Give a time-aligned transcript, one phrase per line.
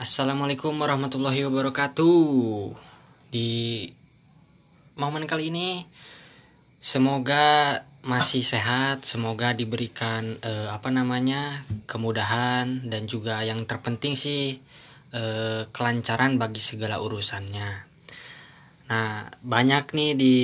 [0.00, 2.72] Assalamualaikum warahmatullahi wabarakatuh.
[3.28, 3.84] Di
[4.96, 5.84] momen kali ini
[6.80, 14.56] semoga masih sehat, semoga diberikan eh, apa namanya kemudahan dan juga yang terpenting sih
[15.12, 17.70] eh, kelancaran bagi segala urusannya.
[18.88, 20.36] Nah banyak nih di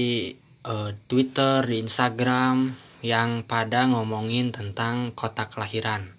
[0.69, 6.16] eh, Twitter, di Instagram yang pada ngomongin tentang kota kelahiran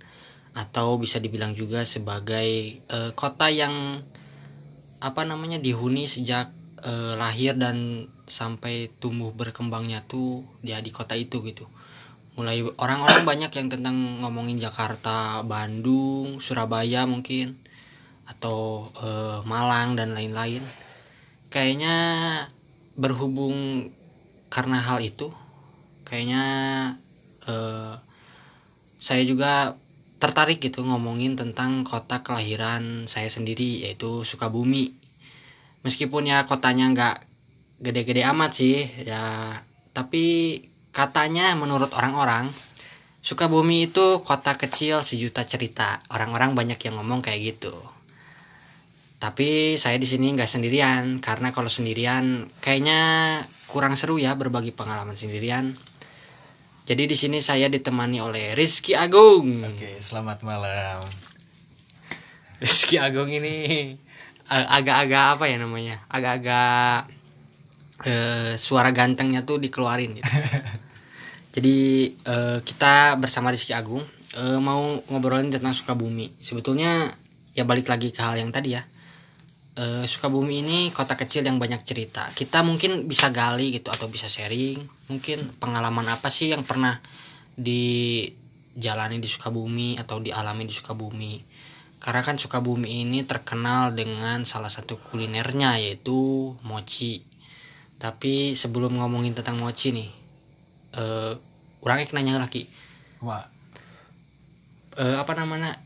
[0.57, 4.01] atau bisa dibilang juga sebagai eh, kota yang
[4.97, 6.49] apa namanya dihuni sejak
[6.81, 11.69] eh, lahir dan sampai tumbuh berkembangnya tuh dia di kota itu gitu.
[12.41, 17.53] Mulai orang-orang banyak yang tentang ngomongin Jakarta Bandung Surabaya mungkin
[18.25, 20.65] atau eh, Malang dan lain-lain.
[21.53, 21.95] Kayaknya
[22.97, 23.87] berhubung
[24.49, 25.29] karena hal itu
[26.01, 26.43] kayaknya
[27.45, 27.93] eh,
[28.97, 29.77] saya juga
[30.17, 34.93] tertarik gitu ngomongin tentang kota kelahiran saya sendiri yaitu Sukabumi.
[35.85, 37.17] Meskipun ya kotanya nggak
[37.77, 39.53] gede-gede amat sih ya
[39.93, 40.57] tapi
[40.89, 42.49] katanya menurut orang-orang
[43.21, 45.99] Sukabumi itu kota kecil sejuta cerita.
[46.07, 47.75] Orang-orang banyak yang ngomong kayak gitu.
[49.19, 52.99] Tapi saya di sini nggak sendirian karena kalau sendirian kayaknya
[53.67, 55.75] kurang seru ya berbagi pengalaman sendirian
[56.87, 59.59] jadi di sini saya ditemani oleh Rizky Agung.
[59.59, 61.03] Oke, selamat malam.
[62.63, 63.91] Rizky Agung ini
[64.47, 65.99] a- agak-agak apa ya namanya?
[66.07, 67.11] Agak-agak
[68.07, 70.31] eh, suara gantengnya tuh dikeluarin gitu.
[71.59, 71.77] Jadi
[72.23, 74.07] eh, kita bersama Rizky Agung
[74.39, 76.39] eh, mau ngobrolin tentang Sukabumi.
[76.39, 77.11] Sebetulnya
[77.51, 78.87] ya balik lagi ke hal yang tadi ya.
[79.77, 82.33] Eh, Sukabumi ini kota kecil yang banyak cerita.
[82.33, 84.81] Kita mungkin bisa gali gitu atau bisa sharing.
[85.05, 86.97] Mungkin pengalaman apa sih yang pernah
[87.53, 91.45] dijalani di Sukabumi atau dialami di Sukabumi.
[92.01, 97.21] Karena kan Sukabumi ini terkenal dengan salah satu kulinernya yaitu mochi.
[98.01, 100.09] Tapi sebelum ngomongin tentang mochi nih,
[100.97, 101.33] eh
[101.85, 102.65] orangnya nanya lagi,
[103.21, 103.45] Wah,
[104.97, 105.77] eh, apa namanya?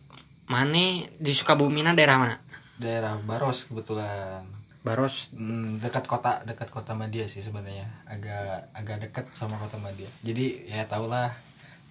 [0.47, 2.50] Mane di Sukabumi daerah mana?
[2.81, 4.41] Daerah Baros kebetulan.
[4.81, 7.85] Baros Hmm, dekat kota, dekat kota Madia sih sebenarnya.
[8.09, 10.09] Agak agak dekat sama kota Madia.
[10.25, 11.29] Jadi ya tahulah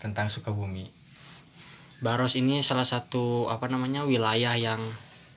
[0.03, 0.91] tentang Sukabumi.
[2.03, 4.83] Baros ini salah satu apa namanya wilayah yang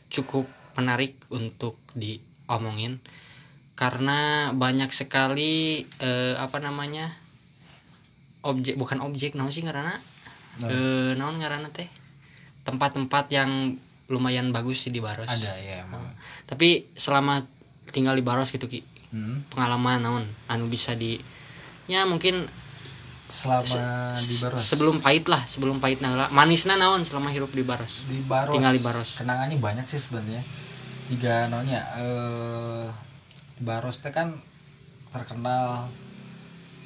[0.10, 2.98] cukup menarik untuk diomongin
[3.78, 7.14] karena banyak sekali eh, apa namanya
[8.46, 9.98] objek bukan objek naon sih karena
[10.54, 10.70] Nah.
[10.70, 11.90] eh naon ngaranna teh
[12.62, 13.74] tempat-tempat yang
[14.14, 15.26] lumayan bagus sih di Baros.
[15.26, 16.06] Ada ya emang.
[16.46, 17.42] Tapi selama
[17.90, 19.46] tinggal di Baros gitu Ki, Hmm.
[19.48, 21.18] pengalaman naon anu bisa di
[21.86, 22.50] ya mungkin
[23.24, 24.62] Selama di Baros.
[24.62, 28.06] sebelum pahit lah, sebelum pahit nah manisna naon selama hidup di Baros.
[28.06, 28.54] di Baros.
[28.54, 29.10] tinggal di Baros.
[29.18, 30.42] Kenangannya banyak sih sebenarnya.
[31.04, 32.86] Tiga nonya eh
[33.60, 34.34] Baros teh kan
[35.10, 35.90] terkenal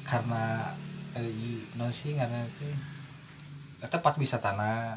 [0.04, 0.72] karena
[1.12, 1.32] eh,
[1.74, 2.68] non sih karena itu
[3.80, 4.50] tempat wisata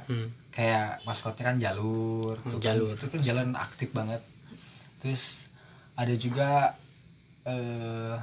[0.04, 0.34] Hmm.
[0.50, 2.66] kayak maskotnya kan jalur Oh, tuh kan.
[2.66, 2.94] jalur.
[2.94, 4.22] itu kan jalan aktif banget
[4.98, 5.46] terus
[5.94, 6.74] ada juga
[7.44, 8.18] eh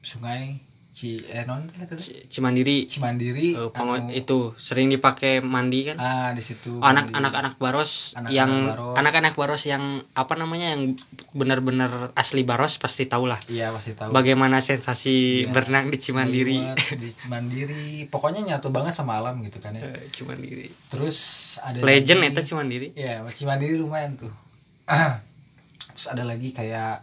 [0.00, 0.56] sungai
[0.90, 2.02] Ci eh non tadi?
[2.02, 7.08] C- Cimandiri Cimandiri eh, pengo- anu- itu sering dipakai mandi kan ah di situ anak
[7.08, 7.16] mandi.
[7.16, 8.94] anak anak baros Anak-anak yang Baros.
[8.96, 10.98] anak-anak baros yang apa namanya yang
[11.32, 15.54] benar-benar asli baros pasti tahu lah iya pasti tahu bagaimana sensasi Iya.
[15.54, 20.10] berenang di Cimandiri Liwat di Cimandiri pokoknya nyatu banget sama alam gitu kan ya Eh,
[20.10, 21.18] Cimandiri terus
[21.60, 24.32] ada legend lagi- eta Cimandiri Iya, Cimandiri lumayan tuh.
[25.90, 26.98] Terus ada lagi kayak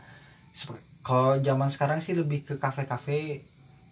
[0.99, 3.47] kalau zaman sekarang sih lebih ke kafe-kafe.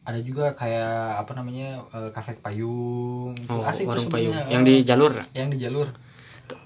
[0.05, 3.33] Ada juga kayak apa namanya eh, kafe payung.
[3.49, 5.89] Oh, asik warung payung yang di jalur yang di jalur.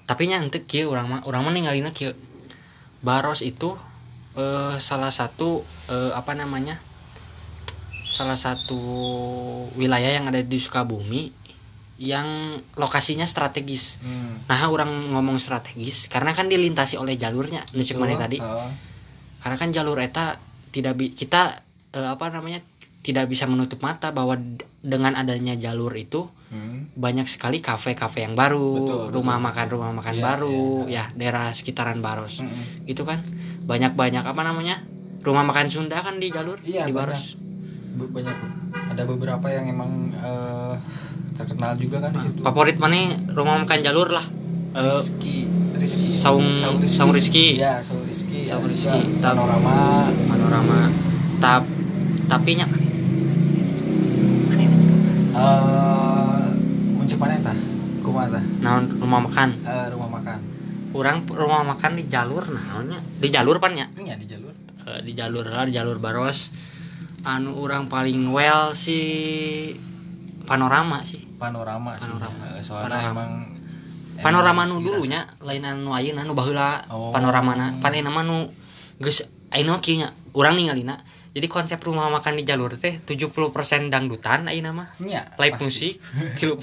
[0.04, 2.12] tapi nya ente kieu urang mah urang mah ninggalina kieu
[3.00, 3.78] baros itu
[4.34, 6.76] eh, salah satu eh, apa namanya
[8.04, 8.76] salah satu
[9.72, 11.30] wilayah yang ada di Sukabumi
[11.96, 14.40] yang lokasinya strategis Hmm.
[14.44, 18.70] nah orang ngomong strategis karena kan dilintasi oleh jalurnya nucuk mana tadi Heeh.
[19.38, 20.36] karena kan jalur eta
[20.68, 21.60] tidak bi kita
[21.92, 22.60] eh, apa namanya
[23.00, 24.36] tidak bisa menutup mata bahwa
[24.78, 26.90] dengan adanya jalur itu Hmm.
[26.92, 29.46] banyak sekali kafe-kafe yang baru, Betul, rumah betul.
[29.46, 32.84] makan rumah makan Iya, baru, iya, ya daerah sekitaran Baros, Mm-mm.
[32.84, 33.22] itu kan
[33.62, 34.82] banyak-banyak apa namanya
[35.20, 36.98] rumah makan Sunda kan di jalur Iya, di banyak.
[37.14, 37.22] Baros.
[37.94, 38.36] Be- banyak.
[38.90, 40.74] Ada beberapa yang emang eh,
[41.36, 42.42] terkenal juga kan di situ.
[42.42, 42.98] Favorit mana
[43.30, 44.26] rumah makan jalur lah.
[44.70, 46.18] Eh, Rizky, Rizky.
[46.18, 46.82] Saung- Saung
[47.14, 47.62] Rizky.
[47.78, 48.42] Saung Rizky.
[48.42, 49.00] Saung Ada Rizky.
[49.06, 50.10] juga Panorama.
[50.26, 50.78] panorama.
[51.38, 51.62] Tap
[52.26, 52.66] tapi nya
[55.40, 56.44] eh
[56.94, 57.52] muncul mana?
[58.00, 60.38] Kumaha naon rumah makan Eh, rumah makan.
[60.90, 64.50] orang rumah makan di jalur naonnya di jalur pan ya Ini ya di jalur.
[64.88, 66.50] Eh, di jalur lah di jalur baros
[67.22, 68.98] anu orang paling well si
[70.44, 72.10] panorama sih Panorama, sih.
[72.10, 72.44] Panorama.
[72.52, 73.08] Eh, Soalnya Panorama.
[73.12, 73.30] emang
[74.20, 77.08] panorama nu dulunya lain anu ayeuna nu baheula Oh.
[77.08, 78.48] panorama na pan nu
[79.00, 83.30] geus ayeuna kieu nya urang ningalina jadi konsep rumah makan di jalur teh 70%
[83.86, 84.88] dangdutan ayeuna mah.
[84.98, 86.02] Nya, live musik
[86.34, 86.58] 30%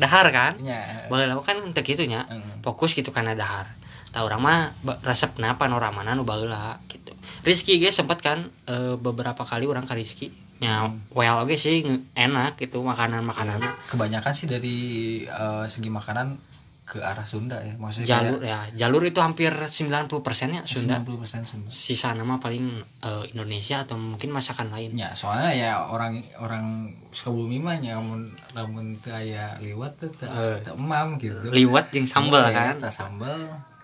[0.00, 0.52] dahar kan?
[0.58, 1.06] Nya.
[1.06, 2.64] baheula kan teu kitu nya Heeh.
[2.64, 3.68] fokus gitu karena dahar.
[4.08, 4.72] Tah urang mah
[5.04, 7.12] resepna panoramana nu baheula gitu
[7.44, 12.16] Rizky ge sempet kan eh, beberapa kali orang ke Rizky nya well oke sih nge-
[12.16, 13.60] enak gitu makanan-makanan
[13.92, 14.78] Kebanyakan sih dari
[15.20, 16.45] eh, segi makanan
[16.86, 17.74] ke arah Sunda ya.
[17.74, 20.06] Maksudnya jalur ya jalur itu hampir 90%
[20.46, 21.66] nya kayak Sunda 90% Sunda.
[21.66, 22.62] sisa nama paling
[23.02, 28.30] eh, Indonesia atau mungkin masakan lain Ya, soalnya ya orang orang Sukabumi mah nya namun
[28.52, 30.62] namun aya liwat teu teu Eh.
[30.70, 31.34] emam gitu.
[31.48, 33.34] liwet jeung sambal Ya, kan tah sambal,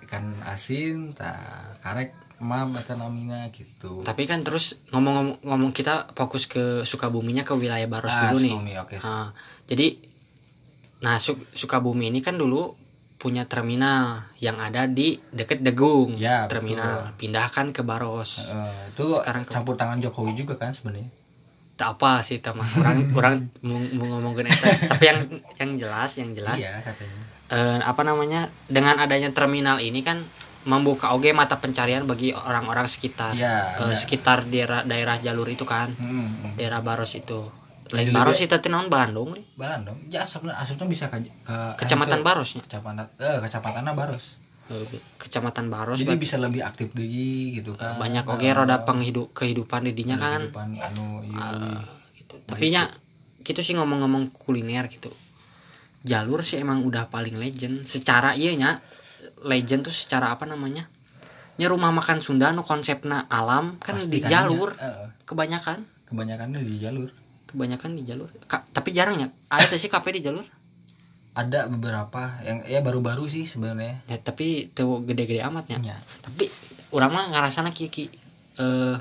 [0.00, 4.02] ikan asin, tah karek emam namina gitu.
[4.02, 8.50] tapi kan terus ngomong ngomong kita fokus ke Sukabuminya ke wilayah Baros Ah, dulu nih
[8.52, 8.96] Sukabumi, oke.
[8.98, 9.30] Nah,
[9.66, 9.86] jadi
[11.00, 12.78] nah Su- Sukabumi ini kan dulu
[13.22, 19.46] punya terminal yang ada di deket Degung Ya, terminal pindahkan ke Baros Eh, itu Sekarang
[19.46, 21.06] ke- campur tangan Jokowi juga kan sebenarnya.
[21.72, 23.78] tak apa sih teman orang orang mau
[24.10, 25.20] ngomongin eta tapi yang
[25.56, 27.16] yang jelas yang jelas Iya katanya.
[27.48, 30.26] eh, apa namanya dengan adanya terminal ini kan
[30.62, 33.94] membuka oge mata pencarian bagi orang-orang sekitar Iya, eh, ada.
[33.94, 36.52] sekitar daerah daerah jalur itu kan Hmm, hmm.
[36.54, 37.50] daerah Baros itu
[37.90, 38.86] lain Baros itu teh naon?
[38.86, 39.44] Bandung nih.
[39.54, 39.98] Balan dong.
[40.06, 42.62] Ya asupna asupna bisa ke, ke kecamatan ke- Barosnya?
[42.62, 44.24] Kecamatan eh kecamatan Baros.
[44.64, 44.86] Eh,
[45.18, 47.98] kecamatan Baros Jadi bisa lebih aktif deui gitu kan.
[47.98, 50.48] banyak oge Eh, roda penghidup kehidupan didinya kan?
[50.48, 51.82] kehidupan anu ieu Ah,
[52.14, 52.38] gitu.
[52.46, 52.86] tapi ya
[53.40, 55.10] gitu sih ngomong-ngomong kuliner gitu.
[56.02, 57.84] Jalur sih emang udah paling legend.
[57.84, 58.70] Secara iya nya
[59.40, 60.86] legend tuh secara apa namanya?
[61.54, 64.72] Nya rumah makan Sunda nu konsepna alam kan pasti di jalur.
[64.72, 65.78] Nya, eh, kebanyakan.
[66.06, 67.10] Kebanyakannya di jalur.
[67.52, 70.42] Kebanyakan di jalur Ka- tapi jarang ya ada sih kafe di jalur
[71.32, 74.04] Ada beberapa yang ya baru-baru sih sebenarnya.
[74.04, 75.96] ya tapi tuh gede-gede amatnya Ya.
[76.18, 76.48] tapi
[76.90, 78.08] orang mah ngerasana kiki
[78.54, 78.96] eh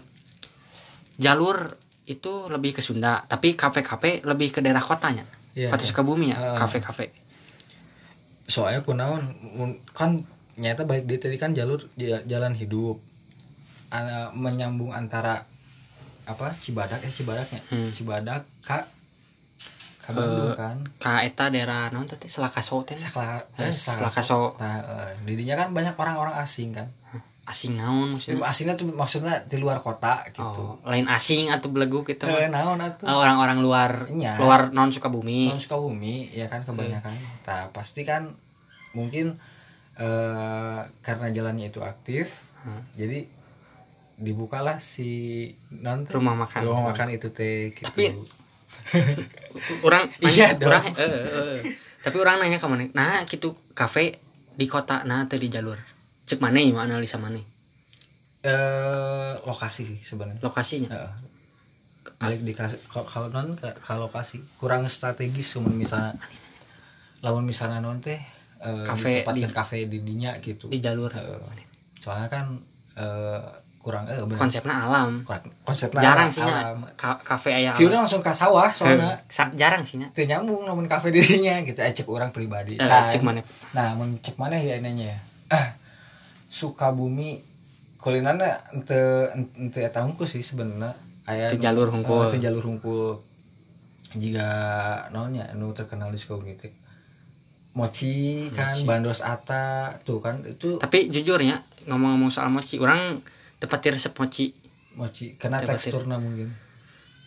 [1.17, 1.75] jalur
[2.05, 5.89] itu lebih ke Sunda tapi kafe-kafe lebih ke daerah kotanya Iya, kota iya.
[5.89, 7.11] Sukabumi ya kafe-kafe
[8.43, 9.23] Soalnya kunaon
[9.91, 10.23] kan
[10.53, 12.99] nyata balik dia tadi kan jalur ja- jalan hidup.
[14.33, 15.43] Menyambung antara
[16.31, 17.59] apa Cibadak eh Cibadaknya.
[17.67, 17.89] Hmm.
[17.89, 18.87] Cibadak ka
[19.99, 20.77] ka Bandung Eh, kan.
[20.97, 24.57] ka eta daerah naon teh Selakaso teh Sakla, Eh, Selakaso.
[24.57, 26.87] Nah, eh, didinya kan banyak orang-orang asing kan.
[27.43, 30.39] asing naon maksudnya asingnya tuh maksudnya di luar kota gitu.
[30.39, 32.53] oh, lain asing atau belegu gitu Eh, mah.
[32.55, 33.03] naon atuh?
[33.03, 34.37] Oh, orang-orang luar Iya.
[34.37, 37.11] luar non Sukabumi non Sukabumi ya kan kebanyakan.
[37.43, 38.29] Nah, pasti kan
[38.91, 39.35] mungkin
[39.97, 42.79] eh karena jalannya itu aktif, Hmm.
[42.93, 43.25] jadi
[44.21, 46.61] dibukalah si non Rumah makan.
[46.63, 47.83] rumah makan itu teh gitu.
[47.83, 48.13] Tapi-
[49.85, 50.69] orang Iya nanya dong.
[50.71, 51.57] orang eh, eh, eh.
[51.99, 54.15] tapi orang nanya ke mana nah gitu kafe
[54.51, 55.75] di kota nah teh di jalur
[56.23, 57.41] cek mana ya analisa mana
[58.41, 60.39] eh lokasi sih sebenarnya.
[60.39, 61.13] lokasinya Heeh.
[62.17, 66.13] balik di kalau kalau non ke lokasi kurang strategis cuman misalnya
[67.19, 68.17] lawan misalnya non teh
[68.57, 71.13] eh, Kafe di- kafe di dinya gitu di jalur
[71.97, 72.45] soalnya kan
[72.97, 73.45] eh,
[73.81, 74.37] kurang eh bener.
[74.37, 75.21] konsepnya alam.
[75.21, 79.09] Kurang- konsepnya jarang alam- sih ka- kafe aya View-nya langsung ke sawah soalnya.
[79.11, 81.77] Eh, sa- jarang sih teu nyambung namun kafe dirinya gitu.
[81.77, 83.05] Eh cek orang pribadi Eh, Kan.
[83.07, 83.41] cek mana?
[83.71, 85.17] Nah mun cek mana ya nanya ya?
[85.49, 85.67] Ah
[86.47, 87.41] Sukabumi
[87.97, 88.99] kulinernya ente
[89.55, 90.93] ente eta hungkul sih sebenarnya.
[91.23, 92.27] Aya nu- jalur hungkul.
[92.27, 93.17] eh, teu jalur hungkul.
[94.11, 94.47] Jika
[95.09, 96.69] naonnya anu terkenal di Sukabumi teh.
[97.71, 98.83] Mochi kan Mochi.
[98.83, 101.55] bandros ata tuh kan itu tapi jujurnya
[101.87, 103.23] ngomong-ngomong soal mochi orang
[103.61, 104.49] tepati resep mochi.
[104.97, 106.49] Mochi karena teksturnya mungkin.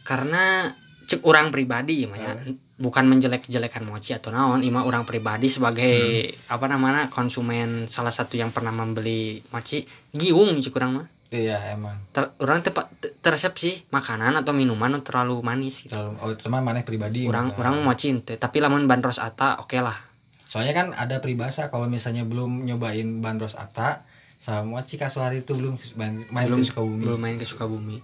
[0.03, 0.75] Karena
[1.07, 2.35] cek orang pribadi ya Maya.
[2.75, 8.51] bukan menjelek-jelekan mochi atau naon ima orang pribadi sebagai apa namanya konsumen salah satu yang
[8.51, 11.07] pernah membeli mochi giung cek orang mah.
[11.31, 11.95] Iya emang.
[12.11, 12.91] Ter- orang tepat
[13.23, 15.95] teresep sih makanan atau minuman nu terlalu manis gitu.
[15.95, 17.59] Terlalu oh teman mana pribadi orang mah.
[17.63, 19.95] orang mochi ente tapi lamun bandros ata oke lah.
[20.51, 24.03] Soalnya kan ada peribahasa kalau misalnya belum nyobain bandros ata
[24.45, 27.01] sama Mochi Kasuari itu belum main, main belum ke Sukabumi.
[27.01, 27.97] belum main ke Sukabumi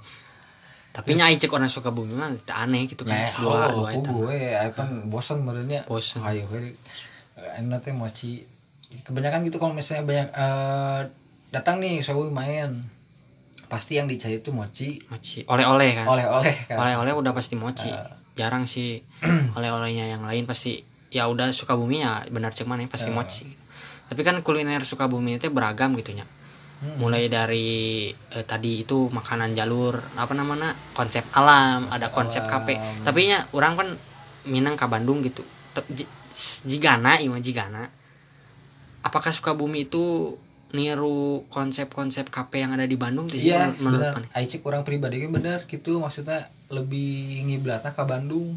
[0.90, 4.00] tapi nyai cek orang Sukabumi mah teu aneh gitu kan Ya, dua oh, dua aku
[4.00, 4.10] eta.
[4.10, 4.38] gue
[4.74, 5.84] kan bosan merenya.
[5.84, 6.18] Bosen.
[6.20, 6.74] Ayo gue
[7.54, 8.42] enak teh Mochi.
[9.00, 11.00] Kebanyakan gitu kalau misalnya banyak eh,
[11.50, 12.70] datang nih Sukabumi main.
[13.68, 16.74] Pasti yang dicari itu Mochi mochi oleh-oleh kan oleh-oleh kan.
[16.76, 18.10] oleh-oleh udah pasti mochi Eh.
[18.34, 18.98] jarang sih
[19.54, 23.14] oleh-olehnya yang lain pasti ya udah suka bumi ya benar cek mana pasti Eh.
[23.14, 23.46] mochi
[24.10, 26.26] tapi kan kuliner Sukabumi itu beragam gitu nya
[26.80, 26.96] Hmm.
[26.96, 32.64] mulai dari eh, tadi itu makanan jalur apa namanya konsep alam ada konsep alam.
[32.64, 32.74] kafe
[33.04, 33.88] tapi nya orang kan
[34.48, 35.44] Minang ke Bandung gitu
[36.64, 37.84] jigana ima jigana
[39.04, 40.32] apakah Sukabumi itu
[40.72, 44.26] niru konsep-konsep kafe yang ada di Bandung tuh Iya, menurut mana?
[44.32, 48.54] Aicik orang pribadi bener gitu maksudnya lebih ngiblatna ke Bandung.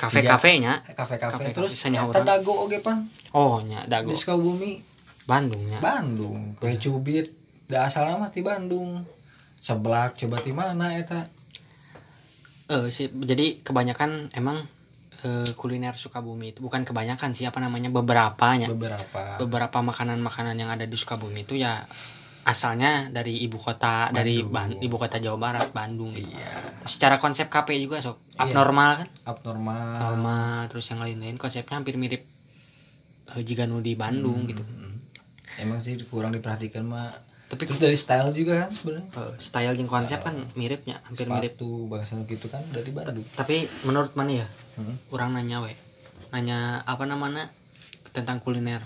[0.00, 0.72] Kafe-kafenya.
[0.96, 1.28] Kafe-kafe.
[1.28, 2.24] Kafe-kafe, terus sanya eta orang.
[2.24, 3.04] dago oge pan?
[3.36, 4.08] Oh nya dago.
[4.08, 4.80] Di Sukabumi?
[5.28, 6.56] Bandungnya Bandung.
[6.56, 7.28] Kue cubit.
[7.68, 9.04] Da asal nama ti Bandung.
[9.60, 11.28] Seblak coba ti mana eta
[12.70, 14.62] Eh sih jadi kebanyakan emang
[15.26, 18.70] eh, kuliner Sukabumi itu bukan kebanyakan sih apa namanya beberapanya.
[18.70, 19.36] Beberapa.
[19.42, 21.84] Beberapa makanan-makanan yang ada di Sukabumi itu ya
[22.42, 26.10] asalnya dari ibu kota dari Ban- ibu kota Jawa Barat Bandung.
[26.10, 26.30] Gitu.
[26.30, 26.80] iya.
[26.82, 28.48] Secara konsep KP juga sok Iya.
[28.48, 29.08] abnormal kan?
[29.26, 29.88] Abnormal.
[29.98, 31.36] Normal terus yang lain-lain.
[31.36, 32.24] Konsepnya hampir mirip
[33.30, 34.60] eh, jika nu di Bandung gitu.
[34.60, 34.88] Hmm.
[35.56, 37.12] emang sih kurang diperhatikan mah
[37.44, 39.06] tapi terus dari style juga kan sebenarnya?
[39.10, 41.52] Eh, style dan konsep kan miripnya hampir mirip.
[41.52, 43.26] sepatu bahasa gitu kan dari Bandung.
[43.30, 44.48] Tapi menurut mana ya?
[44.74, 44.96] Hmm.
[45.10, 45.74] orang nanya we.
[46.30, 47.50] Nanya apa namanya?
[48.08, 48.80] Tentang kuliner.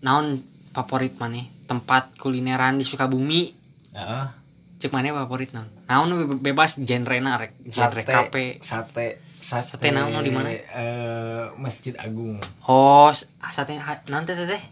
[0.00, 1.42] Naon favorit mana?
[1.64, 3.54] Tempat kulineran di Sukabumi.
[3.90, 4.34] Ya
[4.80, 8.44] cek mana favorit naon naon be- bebas genre na rek genre sate kape.
[8.64, 10.48] sate sate, Sate naon di mana?
[10.48, 12.40] eh, Masjid Agung.
[12.64, 14.62] Oh ah, sate teh teh?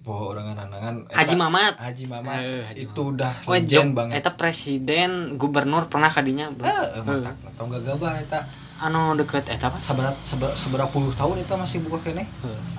[0.00, 1.76] po orang anangan Haji Mamat.
[1.76, 2.40] Haji Mamat.
[2.40, 4.24] Eh, Haji itu udah oh legend jog banget.
[4.24, 6.64] eta presiden gubernur pernah kadinya belum?
[6.64, 7.36] eh mantap.
[7.44, 8.40] Atau enggak gabah eta
[8.80, 9.78] anu deket eta apa?
[9.84, 12.24] Seberat seber, seberapa puluh tahun itu masih buka kene.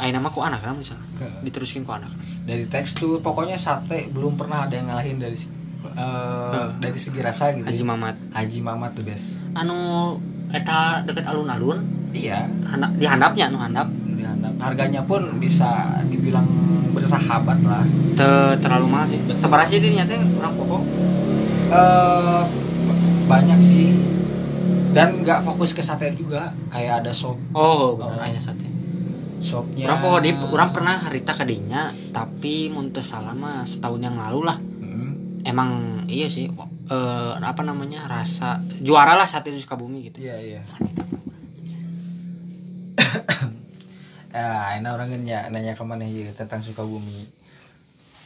[0.01, 2.09] Ayo nama ku anak kan misalnya Ke- diteruskin ku anak.
[2.41, 7.69] Dari tekstur pokoknya sate belum pernah ada yang ngalahin dari eh, dari segi rasa gitu.
[7.69, 8.15] Haji Mamat.
[8.33, 9.37] Haji Mamat tuh bes.
[9.53, 10.17] Anu
[10.49, 11.85] eta deket alun-alun?
[12.11, 12.49] Iya.
[12.65, 13.87] Handap di handapnya anu handap?
[13.93, 16.49] Dihandap harganya pun bisa dibilang
[16.97, 17.85] bersahabat lah.
[18.17, 19.21] Te terlalu mahal sih.
[19.37, 20.81] Sabar sih dia nyata orang pokok?
[21.71, 22.41] Eh
[23.31, 23.95] banyak sih
[24.91, 27.39] dan nggak fokus ke sate juga kayak ada sop.
[27.55, 27.95] Oh.
[27.95, 28.67] Bener aya sate.
[29.41, 34.57] Sopnya orang pokok di orang pernah harita kadinya tapi muntes salama setahun yang lalu lah.
[34.59, 36.45] Hmm, emang iya sih
[36.91, 40.21] eh, apa namanya rasa juara lah sate di Sukabumi gitu.
[40.21, 40.61] Iya iya.
[44.31, 47.27] Ah ini orang nanya nanya ke mana ya tentang Sukabumi.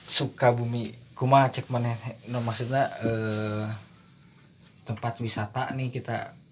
[0.05, 1.97] Sukabumi kumaha cek mana?
[2.29, 3.65] No, maksudnya eh,
[4.85, 6.44] tempat wisata nih kita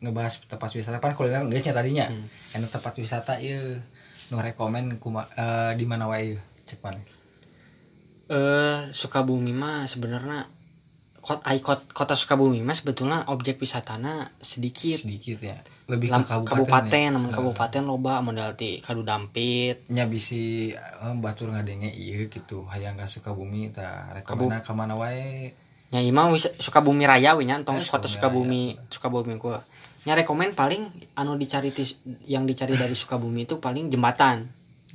[0.00, 1.00] ngebahas tempat wisata.
[1.00, 2.06] Kan kuliner guysnya tadinya.
[2.10, 2.26] Hmm.
[2.56, 3.60] enak tempat wisata ya
[4.32, 6.40] nu rekomen kuma eh, di mana wae ieu?
[6.66, 6.98] cek mana
[8.26, 10.50] eh Sukabumi mah sebenarnya
[11.22, 14.98] kota kota, kota Sukabumi mah sebetulnya objek wisatana sedikit.
[14.98, 15.58] Sedikit ya.
[15.86, 17.14] Lebih Lam- ke kabupaten, kabupaten, ya.
[17.14, 19.86] namun kabupaten loba modal ti kadu dampit.
[19.90, 25.54] Nya bisi eh, batur ngadenge iya gitu hayang ka Sukabumi ta rekomenda ka mana wae?
[25.94, 29.62] Nya imah wis Sukabumi Raya we nya entong Eh, kota Sukabumi Sukabumi nya
[30.14, 30.86] rekomen paling
[31.16, 34.46] anu dicari tis- yang dicari dari Sukabumi itu paling jembatan.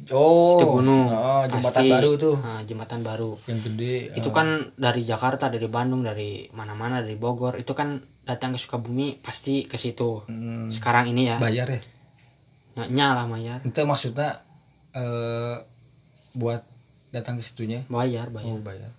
[0.09, 1.11] Oh Situ gunung.
[1.11, 1.91] oh, jembatan Pasti.
[1.91, 2.35] baru tuh.
[2.39, 3.35] Nah, jembatan baru.
[3.45, 4.47] Yang gede itu eh, kan
[4.79, 7.59] dari Jakarta dari Bandung dari mana-mana dari Bogor.
[7.59, 10.23] Itu kan datang ke Sukabumi pasti ke situ.
[10.31, 11.37] Mm, sekarang ini ya.
[11.37, 11.81] Bayar ya?
[12.79, 13.59] Nya, nya lah bayar.
[13.67, 14.39] Itu maksudnya
[14.95, 15.59] eh
[16.33, 16.63] buat
[17.11, 17.83] datang ke situnya?
[17.91, 18.47] Bayar bayar.
[18.47, 18.91] Oh bayar.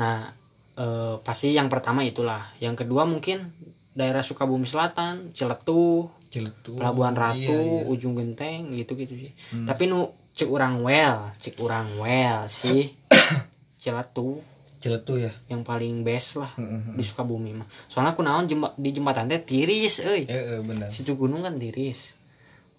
[0.00, 0.32] Nah,
[0.80, 2.48] eh, pasti yang pertama itulah.
[2.58, 3.52] Yang kedua mungkin
[3.94, 7.90] daerah Sukabumi Selatan, Ciletuh, Ciletu Pelabuhan Ratu, iya, iya.
[7.90, 9.32] Ujung Genteng gitu-gitu sih.
[9.50, 9.66] Hmm.
[9.66, 12.94] Tapi nu cek urang well, cek urang well sih.
[13.82, 14.38] Ciletuh
[14.80, 16.96] Ciletu ya yang paling best lah Mm-mm.
[16.96, 17.68] di Sukabumi mah.
[17.92, 20.24] Soalnya kunaon jemba, di jembatan teh tiris euy.
[20.24, 22.16] eh, eh, benar Situ gunung kan tiris.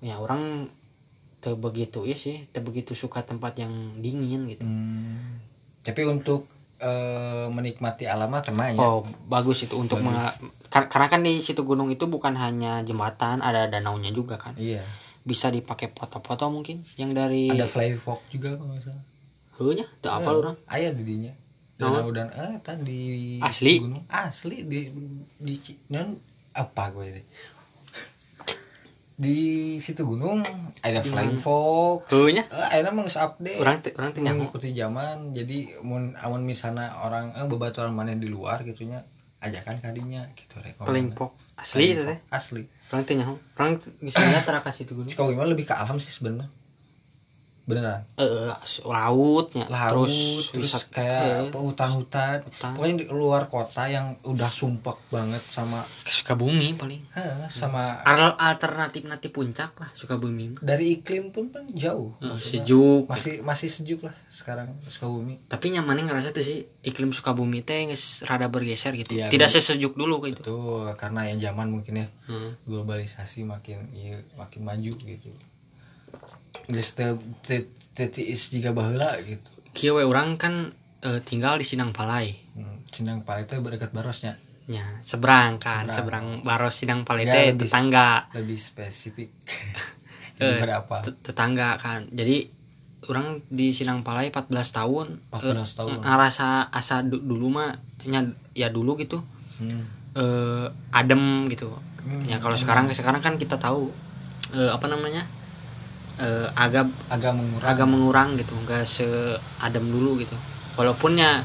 [0.02, 0.66] Ya orang
[1.42, 4.66] teu begitu ya sih, teu begitu suka tempat yang dingin gitu.
[4.66, 5.42] Hmm.
[5.82, 6.46] tapi untuk
[6.82, 8.82] eh, menikmati alam mah kena ya.
[8.82, 10.34] Oh, bagus itu untuk menga-
[10.68, 14.58] kar- karena kan di situ gunung itu bukan hanya jembatan, ada danaunya juga kan.
[14.58, 14.82] iya.
[15.22, 19.06] Bisa dipakai foto-foto mungkin yang dari ada fly fox juga kalau nggak salah.
[19.56, 20.56] Heunya, teu apa orang.
[20.74, 21.34] ayah di dinya
[21.78, 23.78] danau dan eh tan di Asli?
[23.78, 24.02] gunung.
[24.10, 24.90] Asli di
[25.38, 25.54] di
[25.90, 26.18] non
[26.52, 27.22] apa gue ini
[29.14, 29.40] di
[29.78, 30.42] situ gunung
[30.80, 32.44] ada flying fox Heunya?
[32.72, 34.36] eh mah geus update Orang orang teu nyaho.
[34.40, 39.02] mengikuti zaman jadi mun amun misalnya orang eh bebaturan mana di luar gitunya
[39.40, 42.18] ajakan kadinya gitu rekomend Paling pok asli itu teh.
[42.28, 43.40] asli Orang teh nyaho.
[43.56, 45.08] Orang lihat tara ka situ gunung.
[45.10, 46.52] kalau gimana lebih ke alam sih sebenarnya
[47.64, 48.02] beneran?
[48.16, 48.50] Eh
[48.84, 50.16] lautnya laut terus
[50.50, 52.38] terus, wisat- kayak apa, hutan-hutan.
[52.42, 52.72] Hutan.
[52.74, 57.02] pokoknya di luar kota yang udah sumpek banget sama ke Sukabumi paling.
[57.12, 60.52] Eh, sama Al- alternatif nanti puncak lah Sukabumi.
[60.52, 60.62] Mah.
[60.62, 62.64] dari iklim pun kan jauh Maksudnya.
[62.64, 63.04] sejuk.
[63.06, 65.38] Masih masih sejuk lah sekarang Sukabumi.
[65.46, 69.12] Tapi nyamannya ngerasa tuh sih iklim Sukabumi teh geus rada bergeser gitu.
[69.12, 70.42] Iya, tidak sesejuk dulu gitu.
[70.42, 70.60] Tuh
[70.96, 72.56] karena yang zaman mungkin ya Hmm.
[72.64, 75.30] globalisasi makin iya makin maju gitu
[77.94, 79.44] tiis juga baheula gitu.
[79.72, 82.36] Kieu we urang kan eh, tinggal di Sinang Palai.
[82.54, 82.78] Hmm.
[82.86, 84.36] Cindang Pale itu berdekat barosnya.
[84.64, 85.96] Nya seberang kan Seberang.
[85.96, 88.28] seberang baros Sinang Palai Ya, teh lebih- tetangga.
[88.34, 89.30] lebih spesifik.
[90.34, 92.10] Eh, jadi berapa Tet- tetangga kan.
[92.10, 92.50] Jadi
[93.06, 96.02] orang di Sinang Palai 14 tahun 14 tahun.
[96.02, 99.22] ngerasa asa du- dulu mah nya ya dulu gitu.
[99.58, 99.86] Hmm.
[100.12, 101.70] eh adem gitu.
[102.02, 103.94] Hmm, ya kalau sekarang sekarang kan kita tahu
[104.52, 105.30] eh, apa namanya
[106.18, 107.68] eh, agak agak mengurang.
[107.70, 110.36] agak mengurang gitu nggak seadem dulu gitu.
[110.76, 111.44] Walaupunnya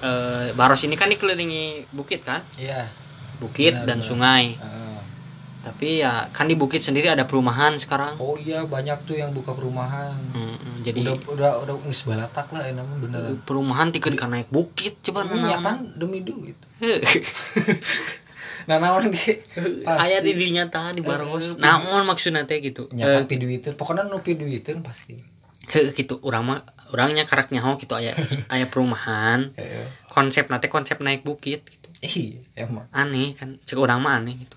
[0.00, 2.40] eh, Baros ini kan dikelilingi bukit kan?
[2.56, 2.88] Iya.
[3.36, 4.06] Bukit Benar, dan benar.
[4.06, 4.44] sungai.
[4.56, 4.80] Heeh.
[5.62, 8.18] tapi ya kan di bukit sendiri ada perumahan sekarang.
[8.18, 10.10] Oh iya banyak tuh yang buka perumahan.
[10.34, 13.38] Mm, mm, jadi udah udah udah balatak lah ya namanya beneran.
[13.46, 15.86] Perumahan tiga kan naik bukit coba Hmm, ya kan?
[15.94, 16.58] Demi duit
[18.68, 19.42] nah naon ge?
[20.04, 22.86] Ayat di dinya tah di baros Eh, naon maksudnya teh gitu?
[22.94, 25.18] Ya kan piduiteun pokoknya nu piduiteun pasti.
[25.72, 26.18] Heuh, gitu.
[26.26, 26.58] Urang mah
[26.90, 27.94] orangnya karak nyaho gitu.
[27.94, 28.12] Aya
[28.52, 29.54] aya perumahan.
[29.54, 29.86] Heeh.
[30.12, 31.88] konsep nanti konsep naik bukit gitu.
[32.02, 32.86] Iya emang.
[32.92, 33.56] Aneh kan.
[33.62, 34.56] Cek orang mah aneh gitu.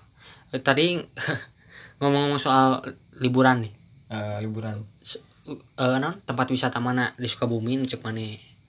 [0.52, 1.00] Eh, tadi
[2.02, 2.82] ngomong-ngomong soal
[3.16, 3.72] liburan nih.
[4.12, 4.82] Eh, liburan.
[5.46, 7.14] Eh, non tempat wisata mana?
[7.16, 8.22] Di Sukabumi cek mana?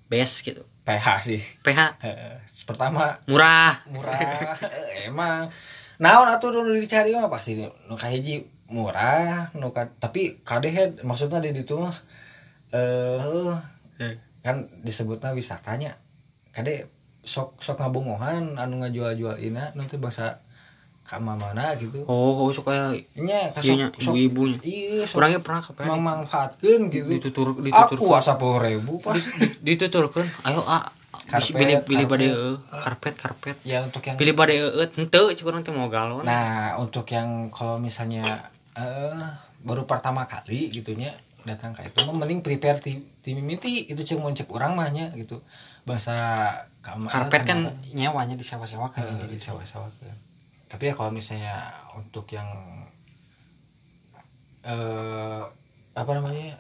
[0.08, 1.42] Best gitu PH sih.
[1.68, 2.40] PH Heeh.
[2.64, 3.76] pertama murah.
[3.92, 4.16] murah.
[4.64, 5.52] Eh, emang.
[6.00, 7.28] Naon atuh nu dicari mah?
[7.28, 11.92] Pasti nu kahiji murah nu ka, tapi kadeh maksudnya di ditu mah
[12.72, 16.00] eh kan disebutnya wisatanya.
[16.56, 16.88] Kade
[17.28, 20.40] sok sok ngabongohan anu ngajual-jual ina nanti bahasa
[21.08, 22.04] kama mana gitu.
[22.04, 24.60] Oh oh suka nya ka nya, sok- sok- ibu-ibunya.
[24.62, 27.08] iya sok orangnya pernah ke PH memanfaatkeun gitu.
[27.08, 29.16] Ditutur aku ditutur asa puluh ribu pas
[29.64, 30.92] dituturkan ayo ah
[31.28, 33.58] Karpet, pilih pilih eh, karpet karpet.
[33.68, 36.24] Ya untuk yang pilih eh henteu cik urang teh mau galon.
[36.24, 38.48] Nah, untuk yang kalau misalnya
[38.80, 39.28] eh
[39.60, 41.12] baru pertama kali gitunya
[41.44, 45.44] datang ke itu mending prepare ti, ti mimiti itu cek mau cek orang mahnya gitu.
[45.84, 46.16] Bahasa
[46.80, 47.60] kamar karpet kan
[47.92, 50.16] nyewanya disewa-sewa kan eh, di sawah-sawah kan.
[50.68, 52.48] Tapi ya kalau misalnya untuk yang
[54.68, 55.42] eh
[55.98, 56.60] apa namanya?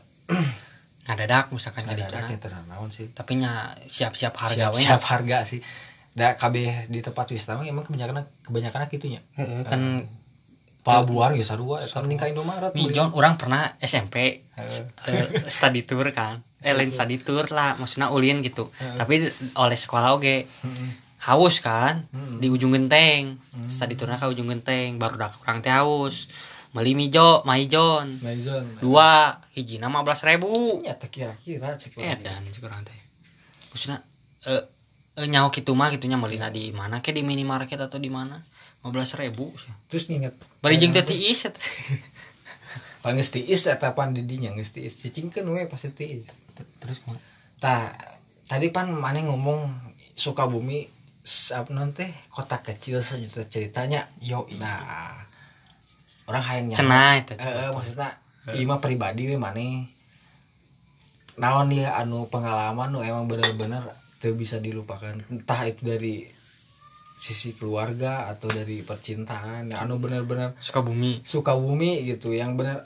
[1.08, 3.08] ngadadak misalkan ada jadi ada kita naon sih.
[3.16, 5.64] tapi nya siap-siap harga Siap, we siap harga sih.
[6.12, 9.24] Da KB di tempat wisata mah emang kebanyakan kebanyakan gitunya.
[9.64, 10.04] kan
[10.84, 12.72] Pelabuhan ya sarua eta mending ka Indomaret.
[12.72, 18.42] Mijon orang pernah SMP eh, study tour kan eh lain study tour lah maksudnya ulin
[18.42, 20.36] gitu tapi oleh sekolah oke
[21.20, 22.06] haus kan?
[22.38, 23.42] Di ujung genteng.
[23.68, 26.30] Study tournya ke ujung genteng baru dak orang teh haus.
[26.68, 28.62] Beli mijo maijon Maison.
[28.78, 30.84] dua hiji nama belas ribu.
[30.86, 32.94] Ya kira-kira cek eh dan sekarang teh.
[33.74, 34.06] Maksudnya
[34.46, 34.62] eh
[35.18, 38.38] eh, nyaho gitu mah gitunya melina di mana kayak di minimarket atau di mana?
[38.86, 39.50] 15 ribu.
[39.90, 40.38] Terus nginget
[40.94, 41.58] teh tiis eta.
[43.02, 44.94] paling geus tiis eta pan di dinya geus tiis.
[44.96, 46.30] Cicingkeun we pasti tiis.
[46.78, 47.18] terus kumaha?
[47.58, 47.90] Tah
[48.46, 50.97] tadi pan maneh ngomong Sukabumi s-
[51.52, 54.08] apa non teh kota kecil sejuta ceritanya.
[54.24, 54.48] Yo.
[54.56, 55.20] Nah.
[56.28, 56.76] Orang hayang.
[56.76, 58.10] Cenah eta, Eh, eh, maksudnya
[58.48, 59.88] mah pribadi we maneh.
[61.38, 63.84] Naon dia anu pengalaman nu emang bener-bener
[64.18, 65.14] teu bisa dilupakan.
[65.30, 66.26] Entah itu dari
[67.18, 72.86] sisi keluarga atau dari percintaan anu bener-bener Sukabumi Sukabumi gitu yang benar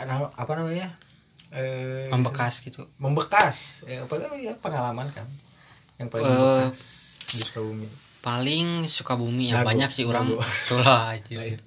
[0.00, 0.96] ana- apa namanya
[1.52, 5.28] eh membekas gitu membekas ya, apa namanya pengalaman kan
[6.00, 6.80] yang paling Eh, membekas
[7.28, 7.88] di Sukabumi
[8.18, 10.40] paling Sukabumi yang Dago, banyak sih orang dago.
[10.40, 11.60] betul lah anjir.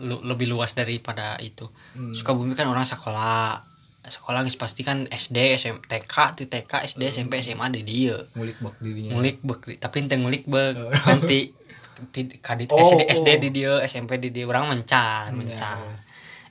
[0.00, 2.10] Lu- lebih luas daripada itu Hmm.
[2.10, 3.60] Sukabumi kan orang sekolah
[4.02, 8.58] sekolah geus pasti kan SD SM, TK ti TK SD SMP SMA di dia ngulik
[8.58, 10.74] bak dirinya ngulik bek tapi ente ngulik bek
[11.06, 11.52] nanti
[12.08, 13.38] ti- kadit Oh, SD SD oh.
[13.38, 15.94] di dia SMP di dia orang mencan Hmm, mencan ya.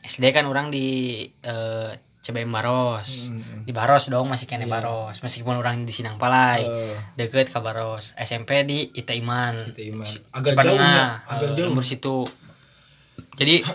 [0.07, 0.85] SD kan orang di
[1.25, 1.89] eh,
[2.21, 3.27] CBM Baros.
[3.27, 3.65] Hmm.
[3.65, 5.19] di Baros dong masih kene Baros.
[5.19, 6.93] Meskipun orang di Sinang Palai Eh.
[7.15, 8.13] deket ke Baros.
[8.15, 9.57] SMP di Ita Iman.
[9.67, 10.05] Ita Iman.
[10.31, 11.67] Agak Cipanengah, jauh ya, agak eh, jauh.
[11.67, 12.17] lembur situ.
[13.33, 13.55] Jadi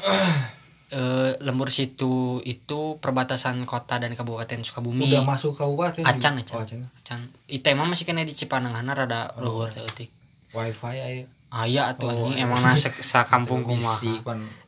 [0.92, 5.10] eh, lembur situ itu perbatasan kota dan kabupaten Sukabumi.
[5.10, 9.34] Udah masuk kabupaten acan acan oh, acan acan Ita Iman masih kena di Cipanenghana rada
[9.36, 10.10] luhur teutik
[10.52, 11.24] wifi aja.
[11.48, 12.46] Aya atuh Oh, anjing iya.
[12.46, 14.18] emang sa kampung kumaha.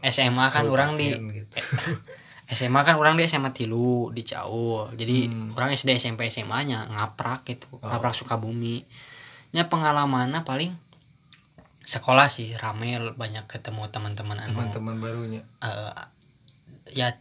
[0.00, 1.54] SMA kan orang di gitu.
[2.48, 7.44] SMA kan orang di SMA tilu di Caul jadi orang SD SMP SMA nya ngaprak
[7.44, 8.88] gitu ngaprak Sukabumi.
[9.52, 10.72] Nya pengalamannya paling
[11.84, 15.42] sekolah sih rame banyak ketemu teman-teman anu teman-teman barunya.
[15.60, 15.92] Eh,
[16.96, 17.12] ya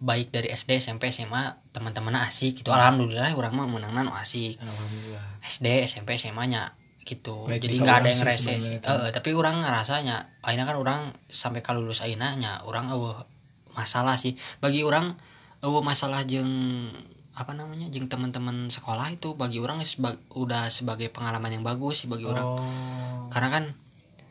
[0.00, 2.72] baik dari SD SMP SMA teman-teman asik gitu.
[2.72, 4.56] Alhamdulillah orang mah menangna nu asik.
[4.64, 5.44] Alhamdulillah.
[5.44, 6.72] SD SMP SMA nya
[7.04, 7.44] gitu.
[7.44, 8.76] Baik jadi di nggak ada yang rese sih.
[8.80, 13.20] Eh, tapi orang ngerasanya akhirnya kan orang sampai kalau lulus akhirnya nya orang eueuh
[13.74, 14.34] masalah sih.
[14.58, 15.14] Bagi orang
[15.60, 16.48] eueuh masalah jeng
[17.36, 22.08] apa namanya jeng teman-teman sekolah itu bagi orang seba- udah sebagai pengalaman yang bagus sih
[22.10, 22.44] bagi orang.
[22.44, 23.28] Oh.
[23.32, 23.64] Karena kan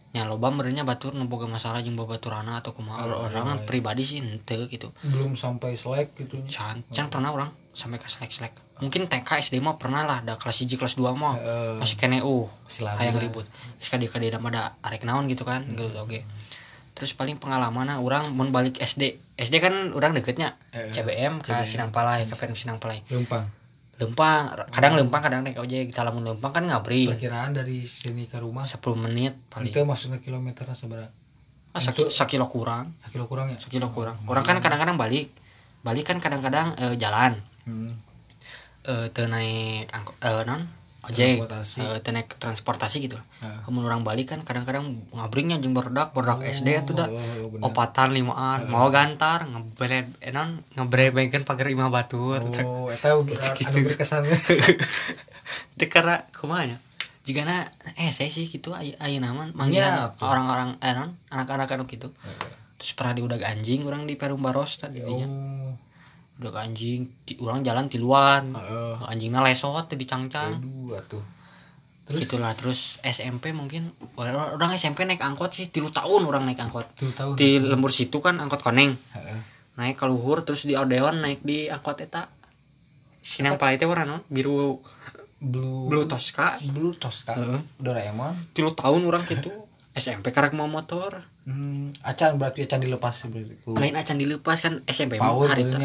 [0.10, 3.06] nya loba merenya batur nu boga masalah jeung baturana atau kumaha.
[3.06, 3.66] Oh, orang kan iya.
[3.70, 4.90] pribadi sih ente gitu.
[5.06, 9.60] Belum sampai selek gitu can can pernah orang sampai ke selek selek mungkin TK SD
[9.60, 11.36] mah pernah lah ada kelas 1 kelas 2 mah.
[11.36, 11.76] Heeh.
[11.78, 13.24] masih kene uh Masih hayang lah.
[13.24, 13.46] ribut.
[13.78, 16.39] Terus kadi ada arek naon gitu kan gitu oke
[17.00, 21.56] terus paling pengalaman orang mun balik SD SD kan orang deketnya Eh, CBM ke.
[21.64, 23.00] Sinangpalai ke PM Sinangpalai.
[23.08, 23.48] Lempang.
[23.96, 25.90] Lempang kadang lempang kadang naik ojek.
[25.90, 27.08] Kita lamun lempang kan ngabri.
[27.08, 29.72] Perkiraan dari sini ke rumah 10 menit paling.
[29.72, 31.08] Itu maksudnya kilometernya seberapa?
[31.72, 32.92] Ah, saki- sakilo kurang.
[33.08, 33.58] Kilo kurang ya?
[33.58, 34.20] Sekilo kurang.
[34.28, 35.32] Orang kan kadang-kadang balik.
[35.80, 37.40] Balik kan kadang-kadang eh, jalan.
[37.64, 37.96] Hmm.
[38.80, 41.80] eh naik angkot eh non ojek Transportasi.
[42.04, 43.16] teu naik transportasi gitu.
[43.16, 43.60] Heeh.
[43.64, 47.08] kemudian orang balik kan kadang-kadang ngabringnya jeung barudak barudak SD itu dah.
[47.08, 47.64] oh, bener.
[47.64, 52.44] opatan limaan mau gantar ngebred eh non ngebrebegan pagar imah batur.
[52.62, 53.24] Oh eta anu
[53.82, 54.28] berkesan
[55.80, 56.78] Teu karena kumaha nya?
[57.24, 60.26] Jigana eh saya sih gitu ayo naman Ya, manggil tuh.
[60.26, 62.12] orang-orang eh non anak-anak anu gitu.
[62.76, 65.24] Terus pernah di udah anjing orang di Perum Baros tadi oh
[66.40, 68.42] udah anjing di, orang jalan di luar.
[68.42, 68.96] Heeh.
[69.12, 70.56] anjingnya lesot di cangcang.
[70.56, 71.24] Aduh atuh.
[72.10, 72.26] Terus?
[72.26, 76.88] Itulah terus SMP mungkin orang orang SMP naik angkot sih tilu tahun orang naik angkot.
[76.98, 78.96] Tuh tahun di lembur situ kan angkot koneng.
[79.14, 79.40] Heeh.
[79.80, 82.32] naik ke luhur terus di Odeon naik di angkot eta.
[83.22, 84.80] Sinang palai teh warna non biru.
[85.40, 85.88] Blue.
[85.88, 86.60] Blue Tosca.
[86.72, 87.38] Blue Tosca.
[87.38, 87.62] Heeh.
[87.80, 88.36] Doraemon.
[88.52, 89.52] Tilu tahun orang gitu
[90.00, 91.20] SMP karek mau motor.
[91.50, 93.56] Hmm, acan berarti acan dilepas sih berarti.
[93.74, 95.78] Lain acan dilepas kan SMP power hari itu.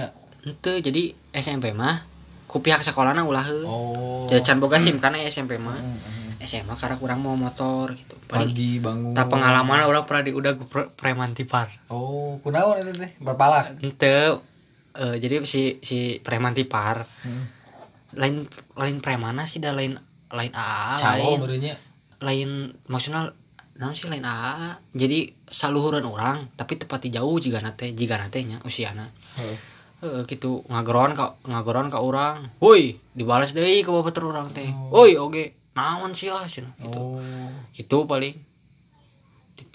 [0.45, 1.03] Ente jadi
[1.33, 2.05] SMP mah
[2.45, 4.29] ku pihak sekolahna ulah oh.
[4.31, 5.75] Jadi can boga sim karena SMP mah.
[5.75, 6.45] Hmm, hmm.
[6.45, 8.15] SMA karena kurang mau motor gitu.
[8.29, 9.13] Paling pagi bangun.
[9.17, 13.11] tak pengalaman orang pernah di udah pre- preman tipar oh kunaon itu teh?
[13.21, 13.81] Berpalak?
[13.81, 14.41] Ente
[14.97, 17.45] eh, jadi si si preman tipar hmm.
[18.17, 18.45] lain
[18.77, 19.97] lain premana sih dah lain
[20.33, 21.73] lain AA Calo lain berarti
[22.25, 22.51] lain
[22.89, 23.29] maksudnya
[23.77, 28.57] non sih lain AA jadi saluhuran orang tapi tepati jauh jika nate jika nate nya
[28.65, 29.05] usiana.
[29.37, 29.74] Heeh.
[30.05, 30.61] Eh, gitu.
[30.69, 34.69] Ngageron ka ngageron ka orang woi dibalas deui ke bapak orang teh.
[34.93, 35.57] Woi oge.
[35.73, 37.01] Naon sih ah cenah gitu.
[37.19, 37.51] Oh.
[37.73, 38.37] Gitu paling.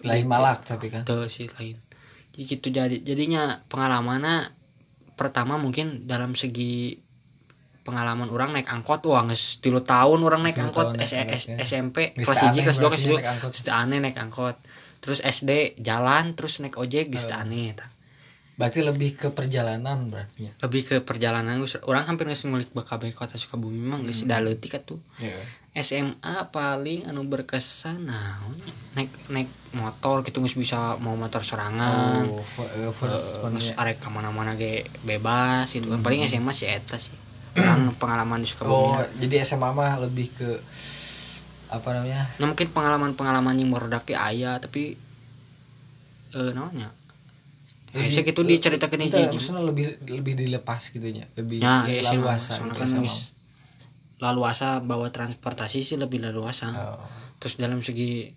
[0.05, 1.03] Lain malak tapi kan.
[1.03, 1.75] Tuh sih lain.
[2.31, 4.53] Jadi gitu jadi jadinya pengalamannya
[5.19, 6.95] pertama mungkin dalam segi
[7.83, 9.03] pengalaman orang naik angkot.
[9.09, 10.85] Wah nges tilu tahun orang naik Tilu angkot.
[10.93, 11.57] tahun naik S- angkot, S- ya.
[11.65, 13.49] SMP kelas teu 1 aneh kelas 2 berarti kelas ya 2 naik angkot.
[13.51, 14.55] geus teu aneh naik angkot.
[14.99, 17.73] Terus SD jalan terus naik ojek geus aneh.
[18.59, 20.53] Berarti lebih ke perjalanan berarti ya?
[20.59, 24.75] Lebih ke perjalanan geus- orang hampir geus ngulik BKB kota Sukabumi mah geus da leutik
[24.75, 24.99] atuh
[25.79, 28.43] SMA paling anu berkesan nya?
[28.99, 32.43] naik naik motor gitu geus bisa mau motor serangan oh
[32.75, 33.79] eh, first ya.
[33.79, 36.03] arek ke mana-mana ge bebas gitu kan.
[36.03, 37.15] Paling SMA sih eta sih.
[37.55, 40.59] Orang pengalaman di oh Sukabumi jadi SMA mah lebih ke
[41.71, 42.27] apa namanya?
[42.43, 44.99] Nah mungkin pengalaman-pengalaman yang meredak ayah tapi
[46.35, 46.98] eh namanya
[47.89, 52.11] Eh, saya gitu diceritakan aja maksudnya lebih lebih dilepas gitu nya lebih ya lebih ya
[52.13, 52.89] leluasa gitu kan
[54.19, 56.99] laluasa bawa transportasi sih lebih laluasa Oh.
[57.39, 58.29] terus dalam segi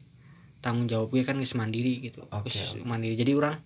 [0.62, 2.22] tanggung jawabnya kan geus mandiri gitu.
[2.30, 3.18] Oke, Geus mandiri.
[3.18, 3.58] Jadi orang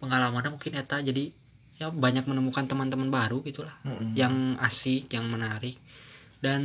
[0.00, 1.28] pengalamannya mungkin eta jadi
[1.76, 4.16] ya banyak menemukan teman-teman baru gitulah Mm-mm.
[4.16, 5.76] yang asik yang menarik.
[6.40, 6.62] Dan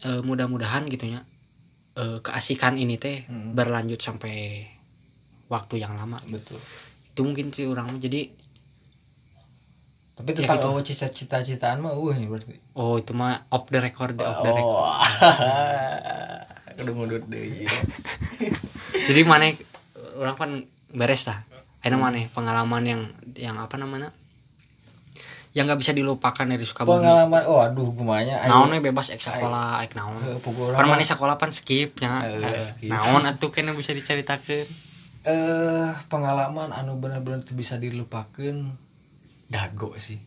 [0.00, 1.26] eh, mudah-mudahan gitunya
[1.98, 3.58] eh, keasikan ini teh Mm.
[3.58, 4.62] berlanjut sampai
[5.50, 6.22] waktu yang lama.
[6.30, 6.62] Betul
[7.12, 8.32] itu mungkin sih orang jadi
[10.12, 10.68] tapi Ya, tentang gitu.
[10.70, 12.54] oh cita cita-citaan mah uh nih berarti.
[12.72, 14.76] Oh itu mah off the record off the record.
[14.76, 15.00] Oh.
[16.82, 17.68] Udah mundur deh
[19.08, 19.52] jadi mana
[20.16, 20.50] orang kan
[20.90, 21.44] beres lah.
[21.82, 23.00] Ada mana pengalaman yang
[23.34, 24.12] yang apa namanya?
[25.52, 27.02] Yang nggak bisa dilupakan dari Sukabumi.
[27.02, 30.16] Pengalaman oh aduh gumanya naonnya bebas ek sekolah ek naon.
[30.22, 30.40] Eh,
[30.78, 32.88] mana sekolah pan skip ya Eh, skip.
[32.88, 34.64] naon atuh kena bisa diceritakan
[35.22, 38.74] eh pengalaman anu bener-bener bisa dilupakan
[39.46, 40.18] dago sih.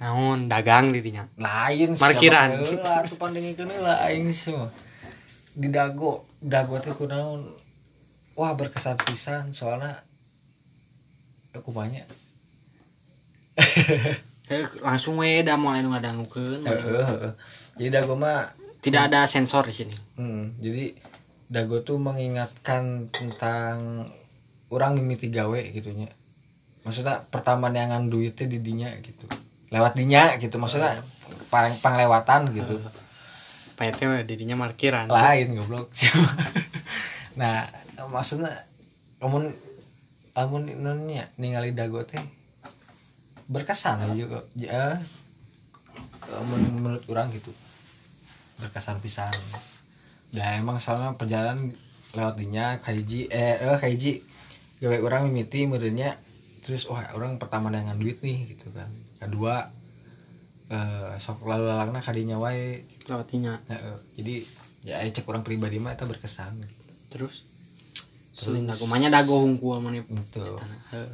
[0.00, 2.56] Naon dagang dirinya lain Markiran.
[3.04, 4.70] tuh pandengikeun lah aing mah.
[5.50, 7.42] di dago dago teh kunaon
[8.38, 9.98] wah berkesan pisan soalnya
[11.52, 12.06] aku banyak.
[14.86, 16.64] Langsung we da mulai nu ngadangukeun.
[17.76, 19.94] Jadi dago mah tidak ada sensor di sini.
[20.16, 20.96] Hmm, jadi
[21.50, 24.06] dago tuh mengingatkan tentang
[24.70, 26.08] orang mimiti gawe gitunya.
[26.86, 29.26] Maksudnya pertama neangan duitnya di dinya gitu.
[29.70, 31.02] Lewat dinya gitu maksudnya
[31.50, 32.80] pang panglewatan gitu.
[33.76, 35.90] PT mah didinya parkiran lain goblok.
[37.40, 37.62] Nah
[38.10, 38.50] maksudnya
[39.22, 39.54] kamu
[40.34, 42.20] kamu nanya ningali dago teh
[43.46, 44.98] berkesan aja kok ya
[46.42, 47.54] men- menurut orang gitu.
[48.60, 49.32] Berkesan pisan.
[50.34, 51.72] Ya emang soalnya perjalanan
[52.14, 54.20] lewat dinya kaiji eh eh kaiji
[54.80, 56.16] gawe orang mimiti merenya
[56.64, 58.88] terus wah orang pertama dengan duit nih gitu kan.
[59.20, 59.68] Kedua
[60.70, 62.84] eh sok lalu lalangna kadinya wae.
[63.08, 63.96] Lewatinya Heeh.
[64.16, 64.34] jadi
[64.80, 66.64] ya aya cek orang pribadi mah itu berkesan
[67.12, 67.44] terus?
[68.32, 70.56] Terus dago mahnya dago hungkul mana Betul.
[70.56, 70.78] Eta na.
[70.96, 71.12] Heuh.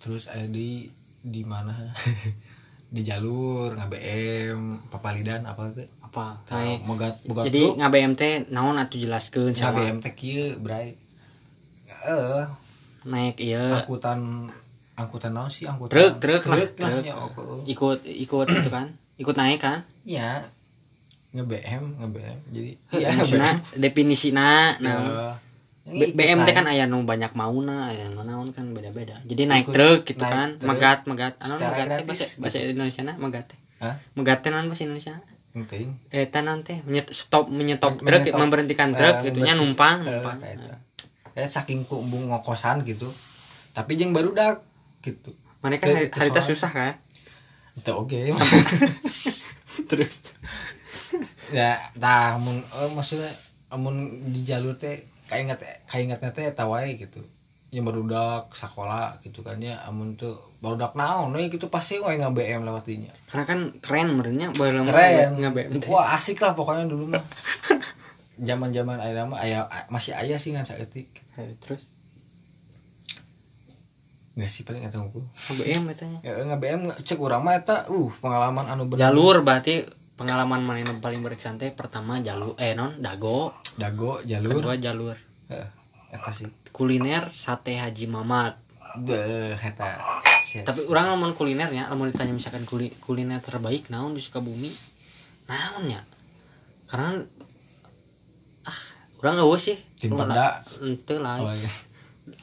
[0.00, 0.88] terus ada di
[1.20, 1.72] di mana?
[2.90, 6.42] Di jalur nge-BM papalidan apa tuh apa?
[6.50, 6.80] Nah, naik.
[6.82, 9.78] mogat mogat jadi nggak BM teh naon atuh jelaskeun sama?
[9.78, 10.98] nge-BM teh kieu bray.
[11.86, 12.44] Eh
[13.02, 13.80] naik iya.
[13.80, 14.50] Angkutan
[14.94, 15.64] angkutan naon sih?
[15.64, 17.02] Angkutan truk truk truk lah truk.
[17.02, 17.14] ya
[17.66, 18.86] ikut ikut itu kan.
[19.16, 19.84] Ikut naik kan?
[20.02, 20.44] Ya
[21.30, 25.38] nge-BM nge-BM jadi ya, iya maksudnya definisina nah.
[25.82, 29.18] B- BM teh kan aya nu banyak mauna aya nu naon kan beda-beda.
[29.24, 30.48] Jadi naik Ikut truk gitu naik kan.
[30.54, 31.34] truk megat megat.
[31.40, 32.38] Anu megat teh bahasa gitu.
[32.38, 33.58] bahasa Indonesia na megat teh.
[34.12, 35.14] Megat teh naon bahasa Indonesia
[35.50, 35.86] penting.
[36.08, 36.42] Eh teh
[36.84, 38.38] menyet- stop menyetop Men- truk menyetop.
[38.38, 40.36] memberhentikan Eh, truk gitunya memberhenti- numpang eh, numpang.
[40.38, 40.56] kayak
[41.34, 43.06] Ya saking kumbung ngokosan gitu.
[43.76, 44.62] Tapi jeung baru dak
[45.04, 45.30] gitu.
[45.60, 46.50] hari, harita kesoan.
[46.56, 46.94] susah kan
[47.76, 48.16] Itu oke.
[49.90, 50.34] terus
[51.50, 53.30] ya, tah mun oh, maksudnya
[53.70, 57.22] amun di jalur teh kainget kaingetnya teh eta wae gitu.
[57.70, 62.66] Yang barudak sekolah gitu kan ya amun tuh barudak naon we gitu pasti wae nge-BM
[62.66, 63.12] lewat dinya.
[63.30, 65.38] karena kan keren menurutnya baru Keren.
[65.40, 67.22] nggak BM teh Wah, asik lah pokoknya dulu mah.
[68.40, 71.08] Zaman-zaman aya mah aya masih aya sih ngan saeutik.
[71.36, 71.84] Eh, terus?
[74.32, 75.26] Nggak sih paling eta unggul.
[75.52, 76.18] BM katanya.
[76.22, 81.00] Ya nge-BM cek urang mah eta uh pengalaman anu bener jalur berarti pengalaman mana yang
[81.00, 83.52] paling berkesan teh pertama jalur eh non dago.
[83.76, 84.62] Dago jalur.
[84.62, 85.16] Kedua jalur.
[85.50, 85.68] Heeh,
[86.10, 86.48] eta sih?
[86.70, 88.54] Kuliner sate Haji Mamat.
[88.96, 90.00] Beuh eta.
[90.40, 94.72] Sia- tapi orang ngomong kulinernya lamun ditanya misalkan kuli- kuliner terbaik naon di Sukabumi?
[95.46, 96.00] Naonnya?
[96.86, 97.18] Karena
[99.20, 99.76] orang nggak sih.
[100.00, 100.64] Tim Pemda.
[100.80, 101.36] ente lah.
[101.40, 101.68] Oh, iya.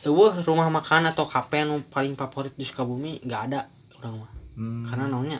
[0.06, 3.66] Eueuh, rumah makan atau kafe anu paling favorit di Sukabumi nggak ada
[4.02, 4.32] orang mah.
[4.58, 5.40] Hmm, karena naonnya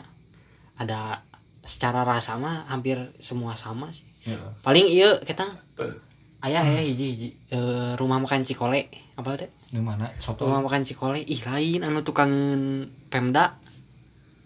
[0.78, 1.22] ada
[1.62, 4.06] secara rasa mah hampir semua sama sih.
[4.26, 4.36] Iya.
[4.66, 5.46] paling iya kita
[6.46, 7.28] ayah ya hiji hiji.
[7.54, 8.90] Eh, rumah makan Cikole.
[9.18, 9.50] Apa teh?
[9.70, 10.10] Di mana?
[10.18, 10.46] Soto?
[10.46, 11.22] Rumah makan Cikole.
[11.22, 13.54] Ih lain anu tukangan Pemda.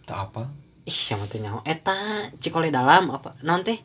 [0.04, 0.42] Tak apa?
[0.84, 1.64] Ih sama teh nyaho?
[1.64, 3.36] Eta Cikole dalam apa?
[3.44, 3.80] Naon teh?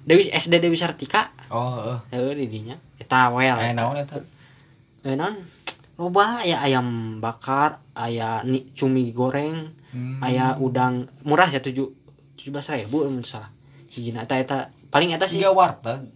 [0.00, 1.98] Dewi SD Dewi Sartika oh heeh.
[2.14, 4.18] Heuh di dinya eta well aya naon eta?
[5.04, 5.34] Eh non
[6.00, 10.22] loba aya ayam bakar aya ni cumi goreng Hmm.
[10.22, 11.10] aya udang.
[11.26, 11.90] Murah ya tujuh
[12.38, 13.50] tujuh belas ribu mun salah.
[13.90, 14.58] Hijina eta eta.
[14.86, 15.42] Paling eta sih.
[15.42, 16.06] Warteg.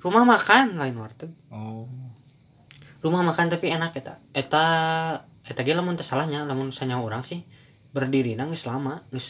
[0.00, 1.28] Rumah makan lain warteg.
[1.52, 1.84] Oh.
[3.04, 4.16] Rumah makan tapi enak eta.
[4.32, 4.64] Eta
[5.44, 7.44] eta ge lamun salahnya lamun sanya orang sih
[7.92, 9.28] berdiri geus lama geus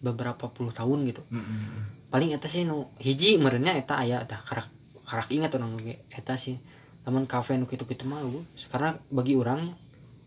[0.00, 1.20] beberapa puluh tahun gitu.
[1.28, 1.95] Mm-mm.
[2.10, 4.68] Paling eta sih nu hiji meureunnya eta aya eta karak
[5.06, 6.58] karak ingat orang ge eta sih.
[7.06, 8.42] Lamun kafe nu kitu-kitu mah eueuh.
[8.66, 9.70] karena bagi orang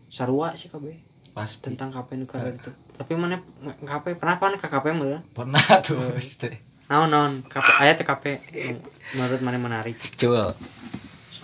[0.08, 0.96] sarua sih kabeh
[1.36, 1.68] pasti.
[1.68, 3.40] Tentang kafe nu kada itu tapi mana
[3.84, 5.24] kafe pernah kan ke kafe meureun?
[5.32, 6.52] Pernah tuh pasti.
[6.88, 7.32] Naon naon?
[7.46, 8.40] Kafe aya teh kafe
[8.72, 8.80] nu
[9.16, 9.96] menurut mana menarik.
[10.16, 10.56] Cul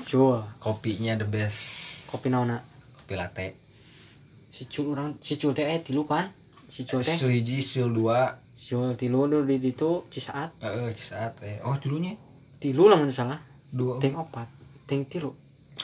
[0.07, 2.07] Cul kopinya the best.
[2.07, 2.63] Kopi naona
[3.03, 3.47] kopi latte.
[4.55, 6.31] Si cul orang si cul teh eh tilu pan
[6.71, 7.19] si cul teh.
[7.19, 10.57] Sul hiji sul dua Jual tilu dulu di itu cisaat.
[10.65, 11.61] Eh saat eh.
[11.63, 12.17] Oh dulunya
[12.59, 13.41] tilu lah menurut salah.
[13.71, 14.01] Dua.
[14.01, 14.49] Ting opat
[14.89, 15.31] ting tilu.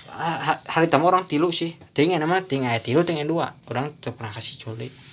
[0.09, 1.77] Ah, ha- hari tamu orang tilu sih.
[1.93, 3.53] Ting nama ting aya tilu ting dua.
[3.69, 4.57] Orang tuh pernah kasih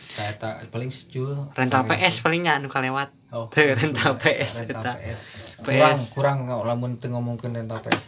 [0.09, 1.47] saya tak paling secul.
[1.53, 3.45] Rental PS paling nggak nu kalewat oh.
[3.53, 4.97] Teu, rental PS rental.
[4.97, 5.21] PS
[5.61, 6.11] PS.
[6.17, 8.03] kurang kurang lamun teu ngomongkeun rental PS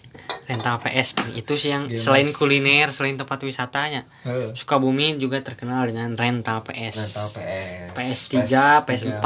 [0.51, 2.35] rental PS itu sih yang Game selain mas.
[2.35, 4.51] kuliner selain tempat wisatanya Heeh.
[4.51, 8.35] Sukabumi juga terkenal dengan rental PS rental PS PS3,
[8.83, 9.25] PS4 PS4,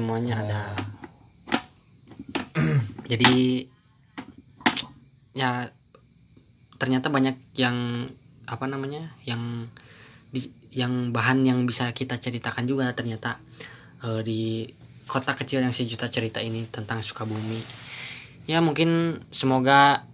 [0.00, 0.44] semuanya nah.
[0.48, 0.62] ada
[3.12, 3.68] jadi
[5.36, 5.68] ya
[6.80, 8.08] ternyata banyak yang
[8.48, 9.68] apa namanya yang
[10.32, 13.36] di, yang bahan yang bisa kita ceritakan juga ternyata
[14.08, 14.64] eh, di
[15.04, 17.60] kota kecil yang sejuta cerita ini tentang Sukabumi
[18.48, 20.08] ya mungkin semoga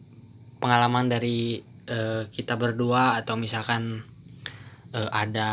[0.59, 4.03] pengalaman dari eh, kita berdua atau misalkan
[4.93, 5.51] eh, ada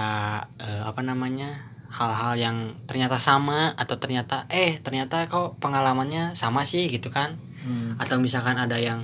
[0.59, 1.61] eh, apa namanya
[1.95, 2.57] hal-hal yang
[2.91, 7.97] ternyata sama atau ternyata eh ternyata kok pengalamannya sama sih gitu kan Hmm.
[7.97, 9.01] atau misalkan ada yang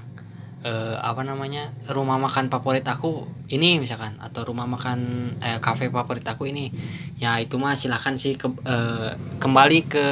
[0.61, 6.21] eh, apa namanya rumah makan favorit aku ini misalkan atau rumah makan eh, kafe favorit
[6.29, 6.69] aku ini
[7.17, 10.05] ya itu mah silahkan sih ke, eh, kembali ke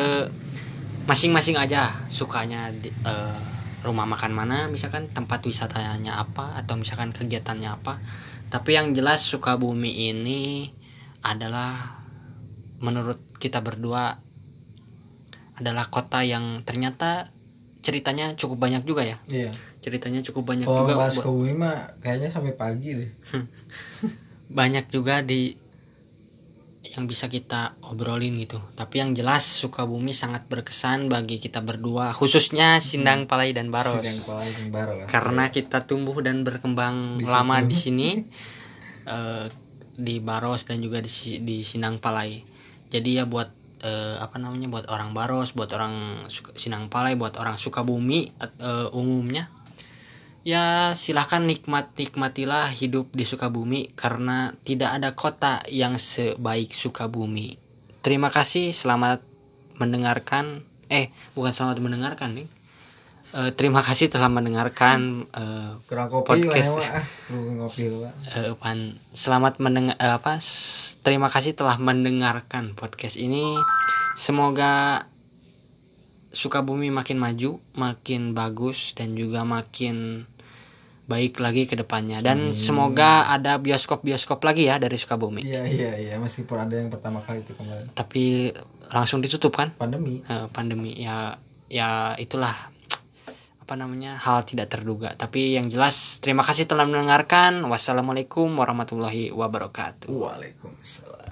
[1.05, 3.37] masing-masing aja sukanya eh,
[3.81, 7.97] rumah makan mana misalkan tempat wisatanya apa atau misalkan kegiatannya apa
[8.47, 10.67] tapi yang jelas Sukabumi ini
[11.21, 11.99] adalah
[12.79, 14.19] menurut kita berdua
[15.55, 17.27] adalah kota yang ternyata
[17.79, 19.51] ceritanya cukup banyak juga ya Iya.
[19.79, 23.11] ceritanya cukup banyak Kalau juga bahas bu- ke bumi mah kayaknya sampai pagi deh.
[24.49, 25.55] banyak juga di
[26.99, 28.59] yang bisa kita obrolin gitu.
[28.75, 34.03] Tapi yang jelas Sukabumi sangat berkesan bagi kita berdua khususnya Sindang Palai dan Baros.
[34.03, 35.07] Sidang paling baru lah.
[35.07, 38.19] karena kita tumbuh dan berkembang lama di sini
[39.07, 39.47] eh,
[39.95, 42.43] di Baros dan juga di di Sindang Palai.
[42.91, 43.47] Jadi ya buat
[43.79, 46.27] eh, apa namanya buat orang Baros buat orang
[46.59, 49.47] Sindang Palai buat orang Sukabumi eh, umumnya
[50.43, 57.59] ya silahkan nikmat nikmatilah hidup di Sukabumi karena tidak ada kota yang sebaik Sukabumi
[57.99, 59.23] terima kasih selamat
[59.79, 62.47] mendengarkan eh bukan selamat mendengarkan nih
[63.29, 66.81] Eh, terima kasih telah mendengarkan eh, Kurang kopi Podcast.
[68.57, 68.97] Pan.
[69.13, 70.41] Selamat mendengar eh, apa?
[71.05, 73.53] Terima kasih telah mendengarkan podcast ini.
[74.17, 75.05] Semoga
[76.29, 80.29] Sukabumi makin maju, makin bagus dan juga makin
[81.09, 82.21] baik lagi ke depannya.
[82.21, 85.41] Dan semoga ada bioskop-bioskop lagi ya dari Sukabumi.
[85.41, 86.15] Iya iya iya.
[86.21, 87.89] Meskipun ada yang pertama kali itu kemarin.
[87.97, 88.53] Tapi
[88.93, 89.73] langsung ditutup kan?
[89.73, 90.21] Pandemi.
[90.21, 90.93] eh, pandemi.
[91.01, 91.33] Ya
[91.65, 92.53] ya itulah
[93.69, 95.17] apa namanya hal tidak terduga.
[95.17, 97.65] Tapi yang jelas terima kasih telah mendengarkan.
[97.65, 100.13] Wassalamualaikum warahmatullahi wabarakatuh.
[100.13, 101.08] Waalaikumsalam.